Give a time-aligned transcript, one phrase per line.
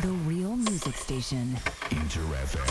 [0.00, 1.54] The real music station.
[1.90, 2.64] Inter FM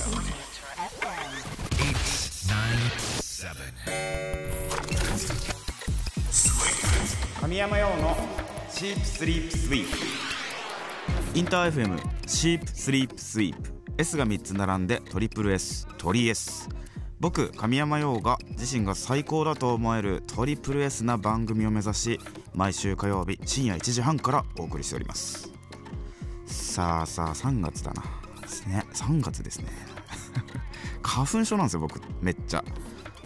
[6.25, 7.39] 897.
[7.39, 8.17] 神山用の
[8.71, 9.97] シープスリープスイープ
[11.37, 13.69] インター FM シープスリープスイープ
[13.99, 16.67] S が3つ並んでトリプル S トリ S
[17.19, 22.19] 僕神山陽が自身が最高だと思えるトリプル S な番組を目指し
[22.55, 25.58] 毎週火曜日深夜1時半からお送りしております
[26.79, 28.03] さあさあ3月だな。
[28.41, 28.85] ですね。
[28.93, 29.67] 3月ですね。
[31.03, 31.99] 花粉症なんですよ僕。
[32.21, 32.63] めっちゃ。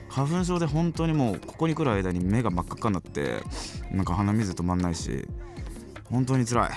[0.10, 3.44] 花粉症で本当にもうここに来る間に目が真っ赤っかになって
[3.92, 5.28] なんか鼻水止まんないし
[6.06, 6.72] 本当に辛い。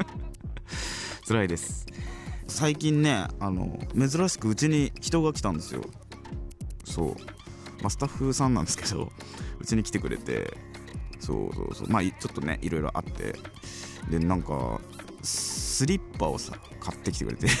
[1.28, 1.84] 辛いです。
[2.48, 5.82] 最近ねあの珍しくうちに人が来たんですよ。
[6.86, 7.08] そう、
[7.82, 9.12] まあ、スタッフさんなんですけど
[9.60, 10.56] うちに来てくれて
[11.18, 11.90] そうそうそう。
[11.90, 13.38] まあちょっとねいろいろあって。
[14.08, 14.80] でなんか
[15.22, 17.48] スリッパをさ買ってきてくれて。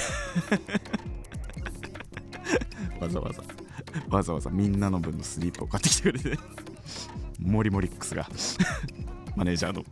[3.00, 3.42] わざわざ。
[4.08, 6.42] わざわざみんなの分のスリッパを買ってきてくれて。
[7.38, 8.28] モリモリックスが。
[9.36, 9.84] マネージャーの。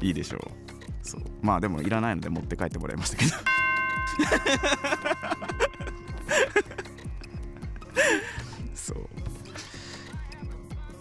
[0.00, 1.06] いいでしょう。
[1.06, 1.22] そう。
[1.42, 3.30] まあでもいらないので持って帰ってもらいましたけど。
[8.74, 9.08] そう。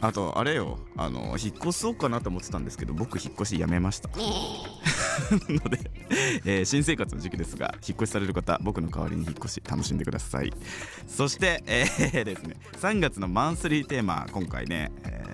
[0.02, 0.80] あとあれよ。
[0.95, 4.09] あの引っ越そうかなと思ってたんですけど僕引っ越しやめました。
[5.49, 5.80] ので、
[6.45, 10.53] えー新生活の時期ですが引っ越しされる方僕の代わりに引っ越し楽しんでください。
[11.08, 15.30] そして、えーですね3月のマンスリーテーマ今回ね、えー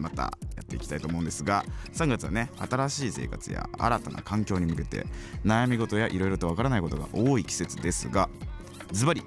[0.00, 0.30] またや
[0.62, 5.06] っていきたいと思うんですが3月はね新しい生活や新たな環境に向けて
[5.44, 8.30] 悩み事やいろいろとわからないことが多い季節ですが
[8.92, 9.22] ズバリ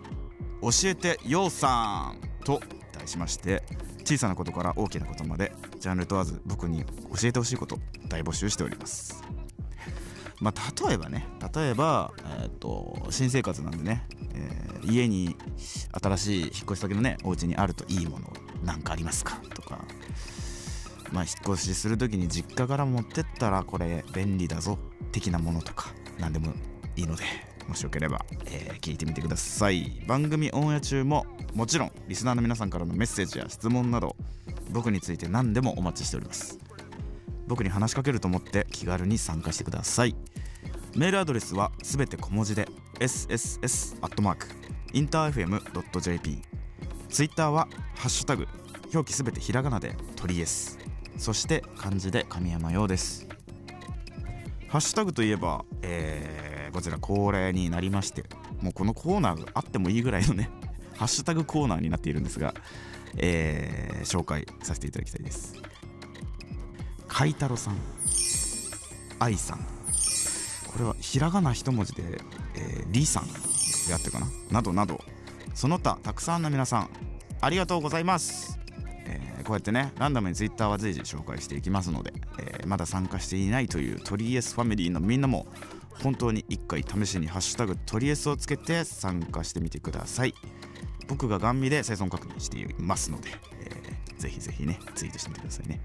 [0.62, 2.62] 教えてようさんと
[2.94, 3.64] 題しまして
[4.06, 9.33] 小さなことから大きなことまでジャンル問わず僕に教えてほしいこと大募集しております。
[10.44, 14.06] まあ例えばね例えば、えー、と新生活なんでね、
[14.36, 15.38] えー家に
[16.02, 18.34] 新しい引っ越し先のねお家にあるといいもの
[18.66, 19.38] なんかありますか？
[19.56, 19.80] とか
[21.14, 24.78] まあ引っ越しする時に実家から持ってったらこれ便利だぞ
[25.14, 26.52] 的なものとか何でも
[26.98, 27.24] いいので
[27.70, 30.04] もしよければ、えー聞いてみてください。
[30.06, 34.18] 番組オンエア中ももちろんリスナーの皆さんからのメッセージや質問など
[34.72, 36.60] 僕について何でもお待ちしております。
[37.48, 40.16] 僕に話しかけると思って気軽に参加してください。
[40.96, 42.68] メールアドレスはすべて小文字で
[43.00, 44.48] sss アットマーク
[44.94, 46.42] インター FM.jp
[47.10, 48.48] ツイッターはハッシュタグ
[48.94, 50.78] 表記すべてひらがなで鳥エス
[51.18, 53.28] そして漢字で神山用です。
[54.68, 58.24] ハッシュタグといえば、えーこちら恒例になりまして
[58.60, 60.50] もうこのコーナーがあってもいいぐらいのね
[60.98, 62.56] ハッシュタグコーナーになっているんですが、
[63.18, 65.53] えー紹介させていただきたいです。
[67.16, 67.78] 海太郎さん。
[69.20, 69.60] 愛さん。
[70.66, 72.02] これはひらがな一文字で、
[72.56, 73.28] えー、リさん。
[73.88, 74.28] であってかな？
[74.50, 75.00] などなど。
[75.54, 76.90] その他たくさんの皆さん
[77.40, 78.60] ありがとうございます、
[79.06, 85.46] えーこうやってねランダムにツイッターは随時紹介していきますので、えーまだ参加していないというトリエスファミリーのみんなも
[86.02, 90.34] 本当に一回試しに「ハッシュタグトリエス」をつけて参加してみてください。
[91.08, 95.82] 僕がガン見で生存確認していますので、えーぜひぜひねツイートしてみてくださいね。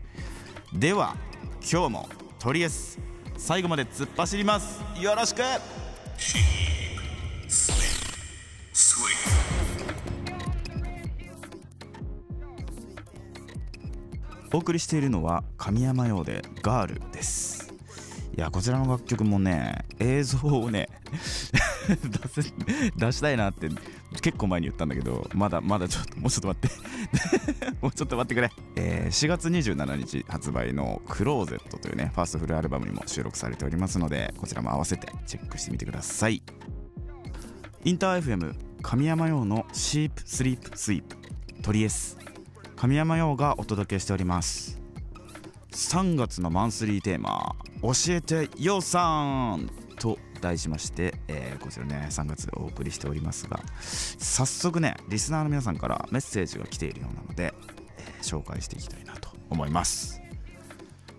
[0.72, 1.16] では
[1.60, 2.08] 今日も
[2.38, 2.98] トリエス
[3.38, 4.82] 最後まで突っ走ります。
[5.00, 5.40] よろしく。
[14.52, 17.72] お送りしているのは神山用でガールです。
[18.36, 20.88] いやこちらの楽曲もね映像をね
[21.88, 22.52] 出せ
[22.94, 23.68] 出したいなって
[24.20, 26.77] 結構前に言ったんだけどまだまだちょっともうちょっと待って。
[27.80, 36.42] もうちょっと待ってくれ、えー4月27日発売の「クローゼット」というねファーストフルアルバムにも収録されておりますのでこちらも合わせてチェックしてみてください。
[37.84, 41.16] インター FM 神山用のシープスリープスイープ
[41.62, 42.18] トリエス
[42.76, 44.80] 神山用がお届けしております。
[45.72, 49.70] 3月のマンスリーテーマ「教えてようさん」
[50.40, 53.61] 題しまして、えーこちらね3月お送りしておりますが
[54.19, 57.55] 早速ねリスナーの皆さんからメッセージが来ているようなので、
[57.99, 60.20] えー紹介していきたいなと思います。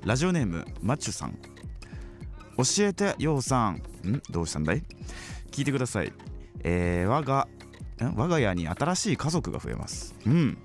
[0.05, 1.37] ラジオネームマッチュさん。
[2.57, 3.75] 教えてようさん。
[3.75, 4.21] ん？
[4.29, 4.83] どうしたんだい？
[5.51, 6.11] 聞いてください。
[6.63, 7.47] えー我が
[8.05, 10.15] ん我が家に新しい家族が増えます。
[10.25, 10.57] うん。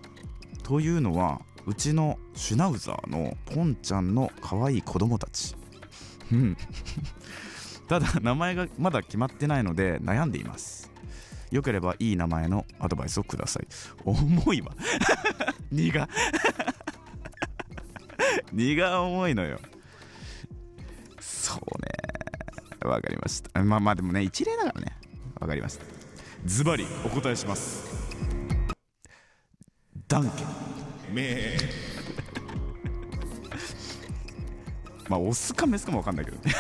[0.63, 5.55] というのはうちのシュナウザーのポンちゃんの可愛い子供たち。
[6.33, 6.57] うん。
[7.89, 10.91] ただ名前がまだ決まってないので悩んでいます。
[11.51, 13.67] よければいい名前のアドバイスをください。
[14.05, 14.73] 重いわ。
[15.71, 16.09] 荷が。
[18.53, 19.61] 荷が重いのよ。
[21.21, 22.91] そうね。
[22.91, 23.63] わかりました。
[23.63, 24.97] まあまあでもね一例だからね。
[25.41, 25.85] わかりました。
[26.45, 27.85] ズバリお答えします。
[30.09, 30.45] ダンケ。
[31.13, 31.57] め
[35.09, 36.53] まあオスかメスかもわかんないけどね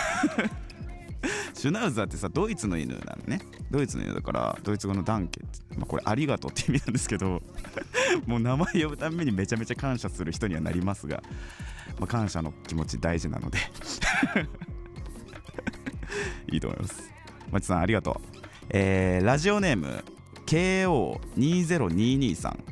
[1.64, 3.40] シュナウザーってさドイツの犬なのね。
[3.70, 7.40] ドイツの犬だからドイツ語のダンケって、まあ、これありがとうって意味なんですけど
[8.28, 11.22] もう名前呼ぶたんびにめちゃめちゃ感謝する人にはなりますが、
[11.98, 13.56] まあ、感謝の気持ち大事なので。
[16.52, 17.10] いいと思います。
[17.50, 18.26] まちさんありがとう。
[18.68, 20.04] えーラジオネーム
[20.44, 22.62] KO2022 さん。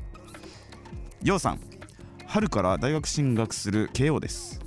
[1.26, 1.60] ようさん
[2.26, 4.61] 春から大学進学する KO です。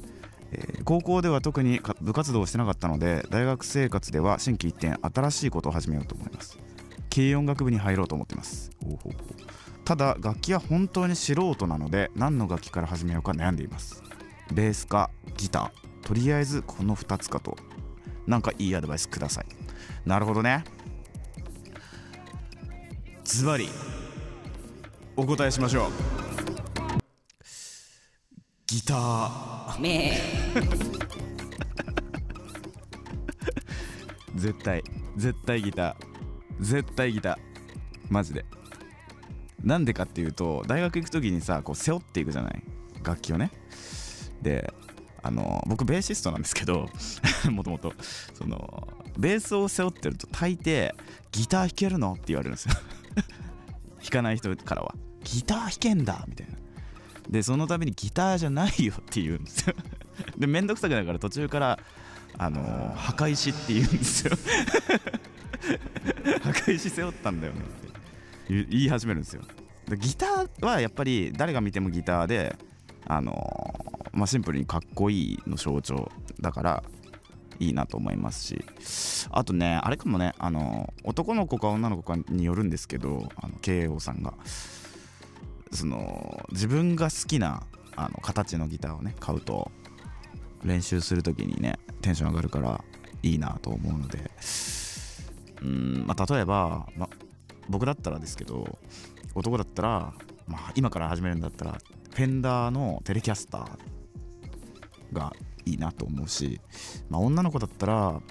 [0.57, 6.57] え高校では特に部活動をしてなかったので大学生活では心機一転新しいことを始めようと思います。
[7.13, 8.71] 軽音楽部に入ろうと思ってます。
[9.83, 14.03] ただ楽器は本当に素人なので何の楽器から始めようか悩んでいます。
[14.53, 16.07] ベースかギター。
[16.07, 17.57] とりあえずこの2つかと。
[18.27, 19.45] なんかいいアドバイスください。
[20.05, 20.63] なるほどね。
[23.23, 23.69] ズバリ
[25.15, 26.14] お答えしましょう。
[28.85, 29.81] ギター
[34.35, 34.83] 絶対
[35.17, 35.95] 絶対ギター。
[36.59, 37.37] 絶対ギター。
[38.11, 38.45] マジで。
[39.63, 42.61] なんでかっていうと大学行く時にさこう背負っていくじゃない？
[43.03, 43.49] 楽器をね。
[44.43, 44.71] で
[45.23, 46.87] あの僕ベーシストなんですけど
[47.49, 47.91] もともと。
[48.35, 48.87] その
[49.17, 50.93] ベースを背負ってると大抵
[51.31, 52.13] ギター弾けるの？
[52.13, 52.75] って言われるんですよ。
[53.99, 54.93] 弾かない人からは。
[55.23, 56.23] ギター弾けんだ！
[56.27, 56.54] みたいな
[57.35, 59.75] でその度にギターじゃないよって言うんですよ。
[60.39, 61.79] で面倒くさくなるから途中から
[62.37, 64.37] あの墓石って言うんですよ。
[66.41, 68.65] 墓石背負ったんだよねって。
[68.69, 69.41] 言い始めるんですよ。
[69.89, 72.55] でギターはやっぱり誰が見てもギターで
[73.05, 73.33] あの
[74.13, 76.09] まあシンプルにかっこいいの象徴
[76.39, 76.83] だから
[77.59, 79.27] いいなと思いますし。
[79.31, 84.35] あとねあれかもねあの男の子か女の子かによるんですけどあの KO さんが。
[85.75, 87.63] その自分が好きな
[87.95, 89.71] あの形のギターをね買うと
[90.63, 92.83] 練習する時にねテンション上がるから
[93.23, 94.31] いいなと思うので
[95.61, 97.09] うんまあ例えば、ま、
[97.69, 98.77] 僕だったらですけど
[99.33, 100.13] 男だったら、
[100.47, 101.77] まあ、今から始めるんだったら
[102.13, 105.33] フェンダーのテレキャスターが
[105.65, 106.61] いいなと思うし、
[107.09, 108.21] まあ、女の子だったら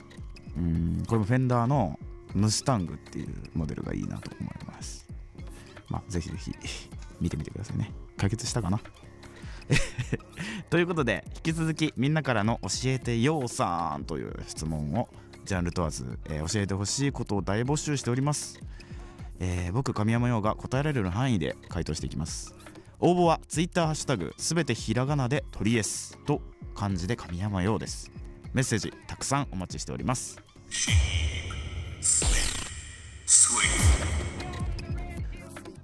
[0.56, 1.98] うんこれもフェンダーの
[2.34, 5.06] ムスタングっていうモデルがいいなと思います。
[5.88, 6.52] まあぜひぜひ。
[7.24, 7.90] 見てみてくださいね。
[8.18, 8.78] 解決したかな？
[10.70, 15.08] ということで引き続きみんなからの「教えてようさん」という質問を
[15.46, 18.60] ジャンル問わず、えー教えてほしいことを大募集しております、
[19.40, 22.54] えー僕神山陽が答えられる範囲で回答していきます。
[23.00, 26.40] 応募は Twitter ハッシュタグすべてひらがなでトリエスと
[26.74, 28.10] 漢字で神山陽です。
[28.52, 30.38] メッセージたくさんお待ちしております。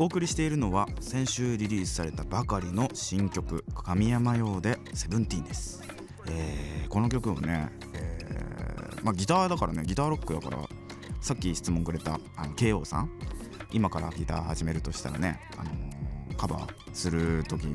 [0.00, 5.82] お送りしているのは先週リリースされたばかりの新曲「神山用でセブンティーンです、
[6.26, 10.58] えーこの曲をね、えーまあ、ギターだからねギターロックだから
[11.20, 13.10] さっき質問くれたあの KO さん
[13.72, 17.66] 今からギター始めるとしたらね、あのーカバーする時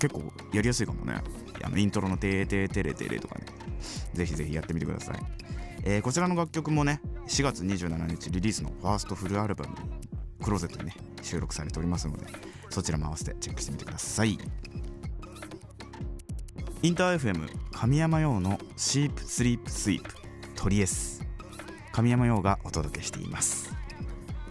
[0.00, 1.22] 結構やりやすいかもね。
[1.62, 3.46] あのイントロの「てーてーてれてれ」とかね。
[4.14, 5.20] ぜひぜひやってみてください、
[5.84, 9.76] えーこちらの楽曲もね4月27日リリースのファーストフルアルバム
[10.42, 12.26] 「クローゼット」にね収録されておりますので
[12.70, 14.38] そちらも合わせてチェックしてみてください。
[16.80, 20.14] インター FM 神山用の「シープスリープスイープ
[20.54, 21.26] トリエス」
[21.92, 23.74] 神山用がお届けしています。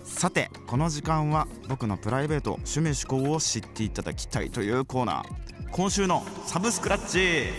[0.04, 5.70] さてこの時間は僕のプライベート趣味思考を知っていただきたいというコーナー。
[5.72, 7.54] 今週のサブスクラッチ。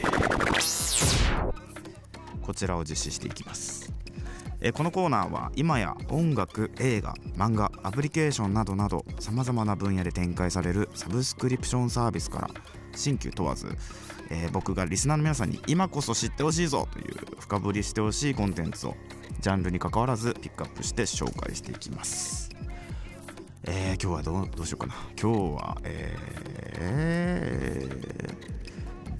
[2.42, 3.87] こちらを実施していきます。
[4.60, 12.50] えこのコーナーは今や音楽映画漫画アプリケーションなどなどさまざまな分野で展開されるサブスクリプションサービスから
[12.96, 13.68] 新旧問わず、
[14.30, 18.96] えー僕がリスナーの皆さんに今こそ知ってほしいぞという深掘りしてほしいコンテンツを
[19.40, 22.50] ジャンルに関わらずピックアップして紹介していきます。
[23.64, 24.94] えー今日はどうどうしようかな。
[25.20, 28.18] 今日はえー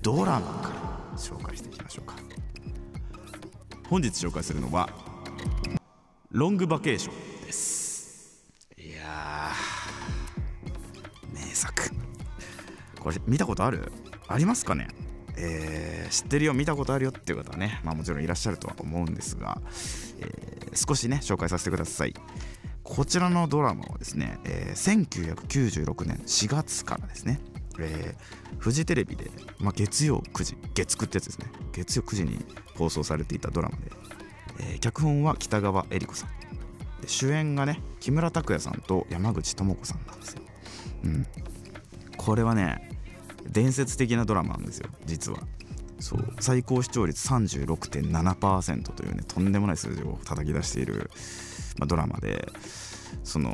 [0.03, 0.69] ドラマか
[1.13, 2.17] ら紹介していきましょうか。
[3.89, 4.89] 本日紹介するのは
[6.39, 7.11] ロングバケーショ
[7.43, 8.47] ンです。
[8.77, 11.35] いやー。
[11.35, 11.91] 名作。
[13.01, 13.91] これ見たことある？
[14.29, 14.87] ありますかね？
[15.37, 19.61] えー知ってるよ見たことあるよっていう方はね、まあ、もちろんいらっしゃるとは思うんですが、
[20.21, 22.15] えー少しね紹介させてください。
[22.85, 27.41] こちらのドラマはですね、えー1996年4月からですね、
[27.81, 29.29] えーフジテレビで、
[29.59, 31.47] まあ、月曜9時月9ってやつですね。
[31.73, 32.39] 月曜9時に
[32.77, 33.91] 放送されていたドラマで、
[34.61, 36.31] えー脚本は北川恵理子さん。
[37.01, 40.43] で主演がね木村拓哉さんと山口智子さんなんですよ、
[41.05, 41.27] うん、
[42.17, 42.91] これはね
[43.47, 45.39] 伝説的なドラマなんですよ実は。
[46.01, 46.35] そう。
[46.41, 51.11] 最高視聴率36.7%というねとんでもない数字を叩き出している、
[51.79, 52.51] まあ、ドラマで。
[53.25, 53.51] その、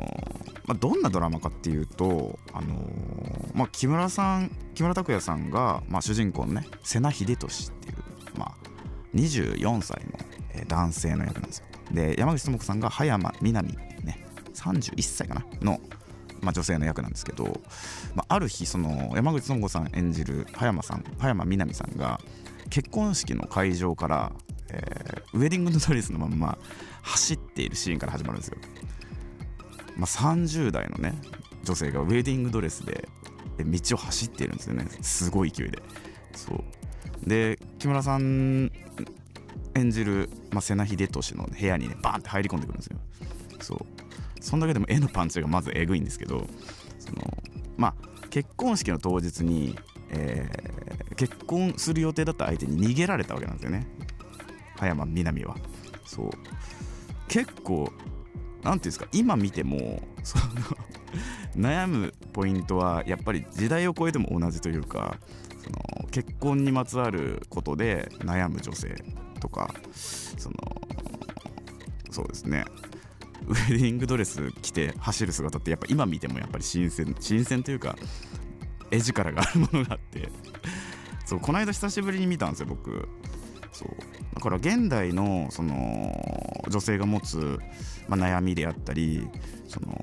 [0.65, 7.95] まあ、どんなドラマかっていうと、あのーまあ、木村さん木村拓哉さんが、まあ、主人公のね瀬名秀俊っていう、
[8.37, 8.55] まあ、
[9.15, 10.04] 24歳
[10.67, 11.65] 男性の役なんですよ。
[11.91, 15.79] で山口智子さんが葉山みなみね31歳かなの、
[16.41, 17.61] まあ、女性の役なんですけど、
[18.15, 22.19] まあ、ある日その山口智子さん演じる葉山さん葉山みなみさんが
[22.69, 24.31] 結婚式の会場から、
[24.69, 26.57] えーウェディングドレスのまま
[27.01, 28.57] 走っているシーンから始まるんですよ、
[29.97, 31.13] まあ、30代のね
[31.65, 33.09] 女性がウェディングドレスで
[33.57, 34.85] で道を走っているんですよね。
[35.01, 35.81] すごい勢いで。
[36.33, 36.59] そう。
[37.27, 38.71] で木村さん
[39.75, 42.97] 演じる、まあ、瀬名秀俊の部屋にねバーンって入り込んでくるんですよ。
[43.61, 43.79] そう。
[44.41, 46.45] そんだけでも絵のパンチがまずえぐいんですけど
[46.99, 47.21] その
[47.77, 47.93] まあ
[48.29, 49.77] 結婚式の当日に、
[50.09, 53.87] えー結婚する予定だった相手に逃げられたわけなんですよね。
[54.77, 55.55] 葉山みなみは。
[56.05, 56.29] そう。
[57.27, 57.91] 結構
[58.63, 60.45] なんていうんですか今見てもその
[61.55, 65.17] 悩むポイントはやっぱり時代を超えても同じというか
[65.63, 68.95] その結婚にまつわることで悩む女性。
[69.45, 69.69] とか
[70.37, 70.55] その
[72.09, 72.65] そうですね。
[73.47, 77.95] ウェディングドレス着て走る姿ってやっぱ今見てもやっぱり新鮮新鮮というか
[78.89, 80.29] 絵力があるものがあって。
[81.25, 83.07] そうこの間久しぶりに見たんですよ僕。
[83.71, 83.89] そう。
[84.33, 87.59] だから現代のその女性が持つ、
[88.07, 89.27] まあ、悩みであったり
[89.67, 89.99] その、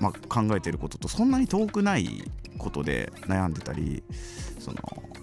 [0.00, 4.02] まあ、考えてることとそんなに遠くないことで悩んでたり
[4.58, 4.76] その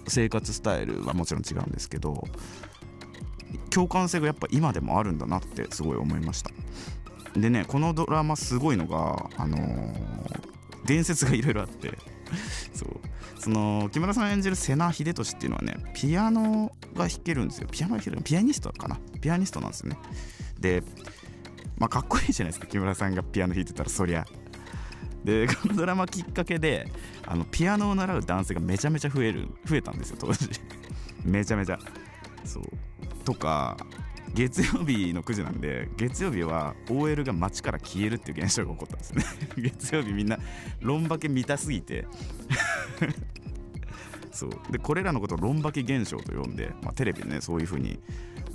[0.08, 2.24] 生活スタイルはもちろん違うんですけど
[3.70, 6.50] 共感性がやっぱ今でもあるんだなってすごい思いました。
[7.34, 10.50] でねこのドラマすごいのがあのー
[10.90, 11.96] 伝説がいろいろあって。
[12.74, 12.88] そう。
[13.38, 17.68] その木村さん演じる瀬名秀俊っていうのはねピアノが弾けるんですよ。
[17.70, 18.98] ピアノが弾けるピアニストかな？
[19.20, 19.98] ピアニストなんですよね。
[20.58, 20.82] で
[21.78, 22.66] まあかっこいいじゃないですか。
[22.66, 24.26] 木村さんがピアノ弾いてたらそりゃ。
[25.24, 26.90] で このドラマきっかけで
[27.26, 30.48] あのピアノを習う男性がめちゃめちゃ増える増えたんですよ当時。
[31.24, 31.78] めちゃめちゃ。
[32.44, 32.64] そう。
[33.30, 33.76] とか
[34.34, 39.24] 月曜日の9時なんで月曜日は OL が街から消えるっていう現象が起こったんですね。
[39.56, 40.38] 月曜日みんな
[40.80, 42.06] ロンバケ見たすぎて。
[44.32, 44.50] そう。
[44.70, 48.00] でこれらのことをロンバケ現象と呼んで、まあ、テレビでねそういう風に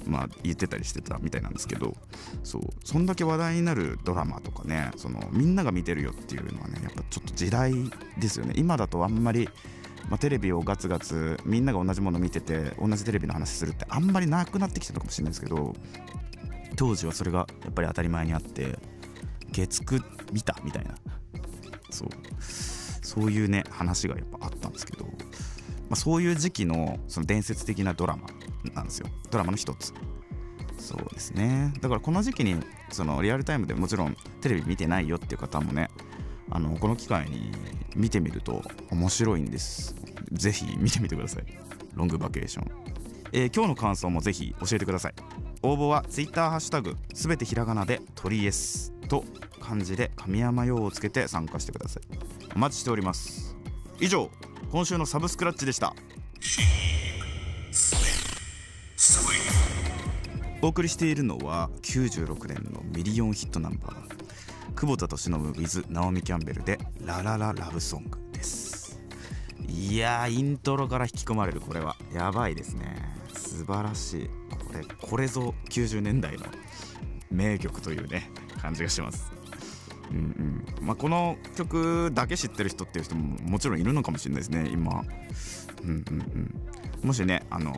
[0.07, 1.95] まあ言ってたりしてたみたいなんですけど
[2.43, 2.61] そう。
[2.83, 7.73] そんだけ話題になるドラマとかねそのみんなが見てるよっていうのはねやっぱちょっと時代
[8.17, 8.53] ですよね。
[8.57, 9.49] 今だとあんまり
[10.09, 15.73] まあ、テレビをガツガツみんなが同じもの見てて同じテレビの話するってあんまりなくなってきてるかもしれないですけど
[16.75, 18.77] 当時はそれがやっぱり当たり前にあって
[19.51, 20.95] 月9見たみたいな。
[21.89, 22.09] そう。
[22.39, 25.11] そういうね話がやっぱあったんですけど、ま
[25.91, 28.27] あ、そういう時期のその伝説的なドラマ
[28.73, 29.07] なんですよ。
[29.31, 29.93] ドラマの一つ。
[30.77, 31.73] そうですね。
[31.81, 32.57] だからこの時期に
[32.89, 35.89] そのリアルタイムでもちろんテレビ見てないよっていう方もね
[36.55, 37.51] あのこの機会に
[37.97, 39.93] 見てみると面白いんです。
[40.31, 41.43] ぜひ見てみてください。
[41.93, 42.71] ロングバケーション、
[43.33, 45.13] えー今日の感想もぜひ教えてください。
[45.63, 49.25] 応募は Twitter ハッシュタグすべてひらがなで鳥 S と
[49.59, 52.03] 漢字で神山用をつけて参加してください。
[52.55, 53.57] お待ちしております。
[53.99, 54.31] 以上
[54.71, 55.93] 今週のサブスクラッチでした。
[60.61, 64.14] お送りしているのは96年のミリオンヒットナンバー。
[64.85, 69.01] 久保田利伸 with ナオミ・キャンベルで「ララララブソング」です。
[69.67, 71.95] いやーイントロから引き込まれるこれは。
[72.13, 72.95] やばいですね。
[73.33, 74.27] 素晴らしい。
[74.27, 76.45] これこれぞ90年代の
[77.31, 78.29] 名曲というね
[78.61, 79.31] 感じがします。
[80.11, 80.85] うんうん。
[80.85, 85.03] まあ、この曲だけ知ってる人っていう人ももちろんいるのかもしれないですね今。
[85.81, 86.19] うんうん
[87.01, 87.07] うん。
[87.07, 87.73] もしね、あの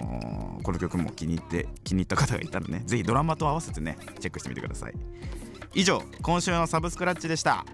[0.60, 4.94] ーこの曲も気に入って気に入った方がいたらねぜひドラマと合わせてねチェックしてみてください。
[5.74, 7.66] 以上今週のサブスクラッチでした。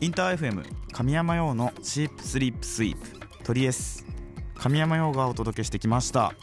[0.00, 3.44] インター FM 神山用のチープスリープスイープ。
[3.44, 4.06] トリエス
[4.54, 6.34] 神山用がお届けしてきました。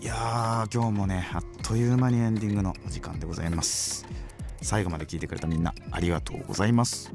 [0.00, 4.06] いやー今日もねあっという間にエンディングのお時間でございます。
[4.62, 7.12] 最後まで聞いてくれたみんなありがとうございます。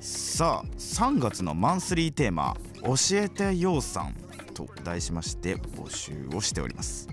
[0.00, 4.14] さあ3月のマンスリーテーマ「教えてようさん」
[4.54, 7.08] と題しまして募集をしております。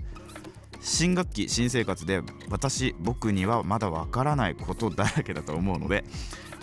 [0.88, 6.04] 新学期新生活で私僕にはまだわからないことだらけだと思うので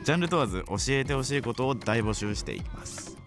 [0.06, 3.18] ジャンル問わず教えてほしいことを大募集しています。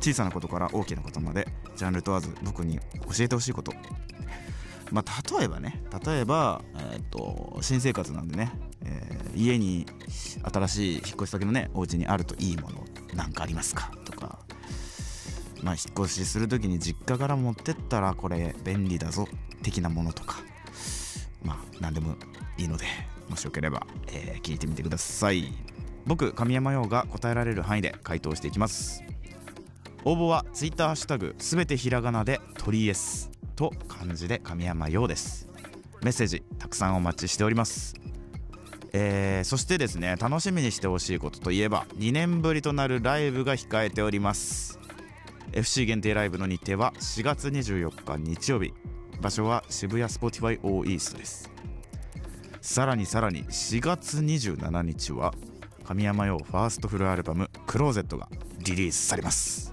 [0.00, 2.82] 小さなことから大きなことまでジャンル問わず僕に教
[3.20, 3.72] えてほしいこと。
[4.90, 8.52] まあ例えばね例えば、えー、と新生活なんでね、
[8.84, 9.86] えー家に
[10.52, 13.92] 新しい引っ越し先のねお家にあるといいものなんかありますか？
[14.04, 14.40] とか
[15.62, 19.26] まあ引っ越しする時に実家から持ってったらこれ便利だぞ
[19.62, 20.36] 的なものとか
[21.42, 22.16] まあ何でも
[22.58, 22.84] いいので
[23.28, 25.52] もしよければ、えー聞いてみてください。
[26.04, 29.02] 僕神山羊が答えられる範囲で回答していきます。
[30.04, 35.48] 応募は Twitter ハッシュタグすべてひらがなで鳥 S と漢字で神山羊です。
[36.02, 37.94] メッセージたくさんお待ちしております。
[38.92, 44.78] えーそしてですね楽しみにしてほしいことといえば2年ぶりとなるライブが控えております。
[45.52, 48.74] FC 限定ライブの日程は4月24日日曜日。
[49.22, 51.50] 場所は渋谷 Spotify O-EAST です。
[52.60, 55.32] さらにさらに4月27日は
[55.84, 59.72] 神山用ファーストフルアルバム「クローゼット」がリリースされます。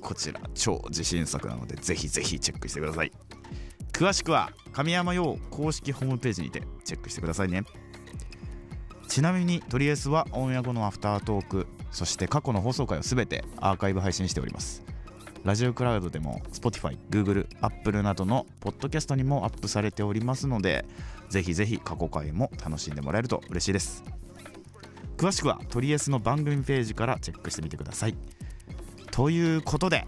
[0.00, 3.12] こちら超自信作なのでぜひぜひチェックしてください。
[3.92, 7.64] 詳しくは神山用公式ホームページにてチェックしてくださいね。
[9.06, 14.82] ちなみにトリエスはオンエア後のアフタートークそして過去の放送回をすべてアーカイブ配信しております。
[15.44, 20.84] ラジオクラウドでも Spotify、Google、Apple などのポッドキャストにもアップされておりますので
[21.30, 24.04] ぜひぜひ過去回も楽しんでもらえると嬉しいです。
[25.16, 28.16] 詳しくはトリエスの番組ページからチェックしてみてください。
[29.10, 30.06] ということで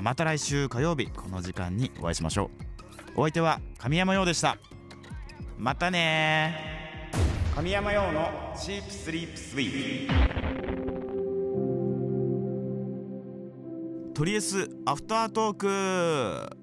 [0.00, 2.50] また来週火曜日この時間にお会いしましょ
[3.16, 3.20] う。
[3.20, 4.56] お相手は神山陽でした。
[5.58, 7.10] またね
[7.56, 10.69] 神山陽のチープスリープスイート
[14.24, 16.56] リエスアフタートーク。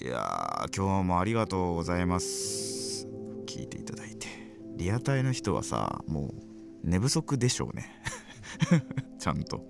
[0.00, 3.08] いやー今日もありがとうございます。
[3.46, 4.28] 聞いていただいて。
[4.76, 7.90] リアタイの人はさもう寝不足でしょうね。
[9.18, 9.64] ちゃんと、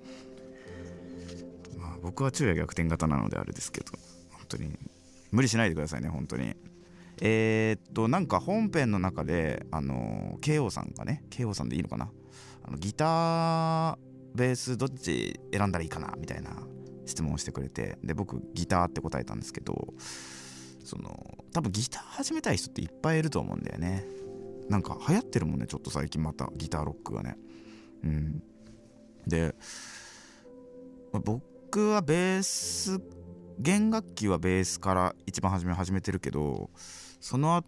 [1.79, 3.93] まあ、僕は昼夜逆転型なのであれですけど。
[4.31, 4.79] 本当に
[5.33, 6.55] 無理しないでくださいね本当に。
[7.23, 12.11] えーっとなんか本編の中であの KO さんがね KO さんでいいのかな？
[12.63, 16.51] あのギターベースどっち選んだらいいかなみたいな
[17.07, 19.95] 質問をしてくれてで僕ギターって答えたんですけど
[20.85, 24.05] その多分ギター始めたい人っていっぱいいると思うんだよね。
[24.69, 27.37] なんか流行ってるもんねちょっと最近またギターロックがね。
[28.05, 28.43] うん。
[29.27, 29.55] で
[31.13, 33.01] ま僕はベース
[33.59, 36.71] 弦楽器はベースから一番初め始めてるけど
[37.21, 37.67] その後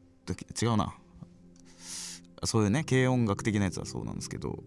[0.61, 0.95] 違うな。
[2.45, 4.63] そういうね軽音楽的なやつはそうなんですけど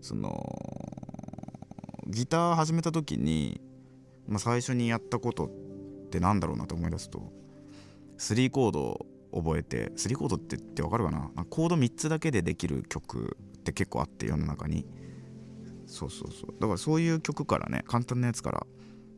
[0.00, 1.05] その
[2.06, 3.60] ギター始めた時に、
[4.26, 5.50] まあ、最初にやったことっ
[6.10, 7.32] てなんだろうなと思い出すと
[8.18, 11.18] 3コード覚えて3コードって言ってわかるかな？
[11.18, 14.86] なんかコード3つだけでできる曲って結構あって世の中に。
[15.86, 16.54] そうそうそう。
[16.60, 18.66] だからそういう曲からね簡単なやつから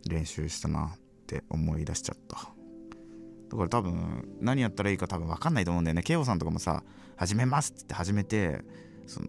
[0.09, 2.37] 練習したなって思い出しちゃった。
[2.37, 6.03] だから多分何やったらいいか多分分かんないと思うんだよね。
[6.03, 6.83] ケイオさんとかもさ
[7.17, 8.63] 「始めます」って始めて
[9.07, 9.29] その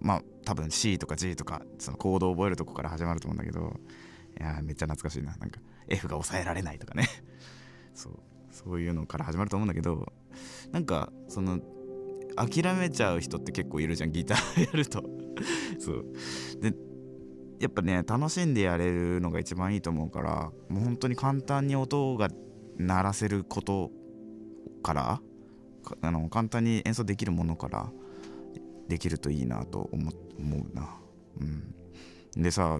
[0.00, 3.80] まあ多分 C とか G とかそのコードを覚えるとこから始まると思うんだけど
[4.38, 5.36] いやめっちゃ懐かしいな。
[5.36, 7.08] なんか F が抑えられないとかね。
[7.94, 8.18] そう。
[8.50, 10.12] そういうのから始まると思うんだけど
[10.70, 11.58] なんかその
[12.36, 14.12] 諦めちゃう人って結構いるじゃん。
[14.12, 15.02] ギター やると。
[15.78, 16.06] そう。
[16.60, 16.74] で
[17.60, 22.28] やっぱね楽しんでやれるのが一番いいと思うからもう本当に簡単に音が
[22.76, 23.90] 鳴らせること
[24.82, 25.20] から
[26.00, 27.92] あの簡単に演奏できるものから
[28.88, 30.96] できるといいなと思うな。
[31.40, 31.74] うん。
[32.42, 32.78] でさ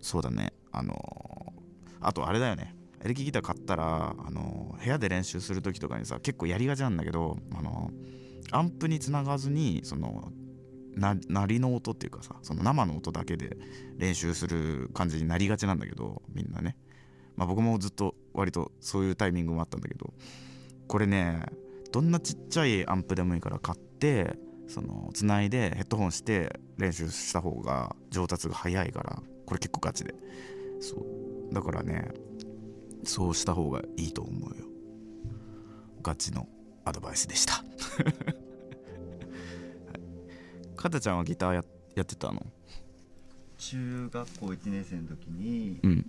[0.00, 0.52] そうだね。
[0.72, 1.52] あの
[2.00, 2.74] あとあれだよね。
[3.02, 7.90] エレキギター買ったらあの部屋で練習する時とかにさ結構やりがちなんだけどあの
[8.50, 10.32] アンプにつながずにその
[10.94, 13.56] な鳴りの音っていうかさその生の音だけで
[13.98, 16.76] 練習する感じになりがちなんだけどみんなね。
[17.36, 20.12] まあ僕もずっと割とそういうタイミングもあったんだけど。
[20.86, 21.42] これね
[21.92, 30.14] どんなちっちゃいアンプでもいいから買ってそのつないでヘッドホンして練習した方が上達が早いからこれ結構ガチで。
[30.80, 31.54] そう。
[31.54, 32.08] だからね
[33.04, 34.66] そうした方がいいと思うよ。
[36.02, 36.48] ガチの
[36.84, 37.64] アドバイスでした。
[40.76, 42.44] かたちゃんはギターややってたの？
[43.56, 46.06] 中学校1年生の時にうん。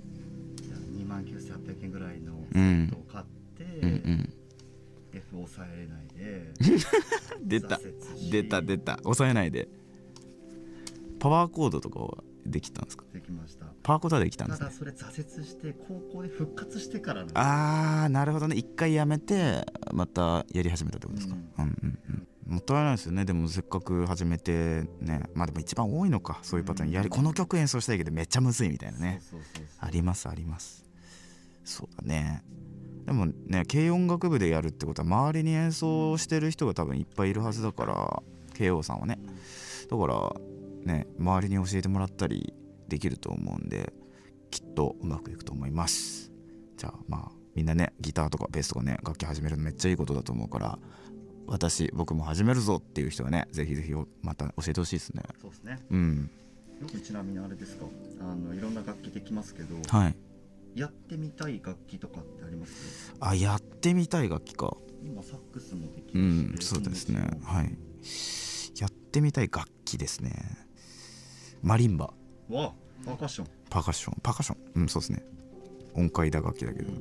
[0.97, 3.25] 2万9800円ぐらいのセうんットを買っ
[3.57, 4.33] て、うんうん
[5.15, 6.54] F 抑えれないで。
[7.41, 7.80] 出た。
[8.32, 8.97] 出た出た。
[9.04, 9.67] 抑えないで。
[11.19, 13.06] パワーコードとかはできたんですか？
[13.13, 13.65] できました。
[13.82, 14.65] パワーコードはできたんですね。
[14.67, 18.56] ただそれ挫折して高校で復活してからなあーなるほどね。
[18.56, 23.25] 一回やめてまたやり始めたってことですか、うん、うんうんもったいないですよね。
[23.25, 25.23] でもせっかく始めてね。
[25.34, 26.38] まあでも一番多いのか。
[26.43, 26.91] そういうパターン。
[26.91, 29.19] やりこの曲演奏したいけどめっちゃむずいみたいなね。
[29.80, 30.86] ありますあります。
[31.63, 32.43] そうだね
[33.05, 39.19] でもね軽音楽部でやるってことは周りに演奏してる人が多分いっぱいいるはずだから慶応さんはね。
[39.89, 40.31] だから
[40.85, 42.53] ね周りに教えてもらったり
[42.87, 43.93] できると思うんで
[44.49, 46.31] きっとうまくいくと思います。
[46.77, 50.79] じゃあまあみんなねギターとかベースとかね楽器始めるのめっちゃいいことだと思うから
[51.47, 55.23] 私僕も始めるぞっていう人はねぜひぜひまた教えてほしいですね。
[55.41, 55.79] そうですね。
[55.91, 56.29] うん。
[56.81, 57.85] よくちなみにあれですか
[58.19, 60.15] あのいろんな楽器できますけど、はい
[60.75, 63.15] やってみたい楽器とかってあります？
[63.19, 64.75] あやってみたい楽器か。
[65.03, 67.21] 今サックスもできうるし、んそうですね。
[67.43, 67.77] はい。
[68.79, 70.33] やってみたい楽器ですね。
[71.61, 72.13] マリンバ。
[72.49, 72.73] わ
[73.05, 73.47] パーカッション。
[73.69, 74.17] パーカッション。
[74.21, 74.57] パーカッション。
[74.75, 75.23] うんそうですね。
[75.93, 76.91] 音階打楽器だけど。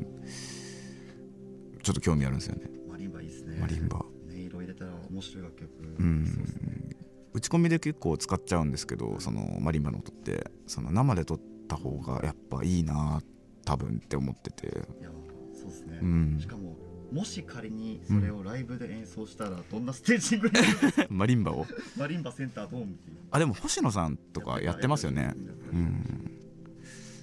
[1.83, 2.71] ちょっと興味あるんですよね。
[2.89, 3.59] マリンバいいですね。
[3.61, 3.99] マリンバ。
[3.99, 5.71] 音色入れたら面白い楽曲。
[5.99, 6.27] うん。
[6.27, 6.97] そうですね
[7.33, 10.51] 打ち込みで結構使っちゃうんですけどそのマリンバの音って。
[10.69, 13.21] その生で撮った方がやっぱいいな
[13.65, 14.67] 多分って思ってて。
[14.67, 14.71] い
[15.03, 15.11] や
[15.55, 16.39] そうですね、うん。
[16.41, 16.77] しかも
[17.13, 20.67] もし仮にそれをライブで演奏したらどんなステージングになる
[21.11, 21.67] マリンバを？
[21.97, 23.17] マリンバセンタードームっていう。
[23.31, 25.33] あでも星野さんとかやってますよね。
[25.73, 26.31] うん。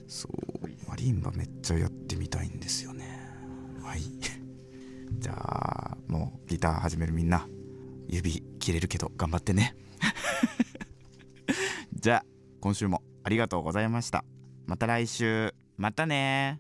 [0.08, 0.90] そう。
[0.90, 3.06] マリンバめっちゃやってみたいんですよね。
[3.82, 4.02] はい。
[5.20, 7.48] じゃあもうギター始めるみんな
[8.08, 9.76] 指切れるけど頑張ってね。
[11.94, 12.26] じゃあ
[12.60, 14.24] 今週もありがとうございました。
[14.68, 16.60] また来週またね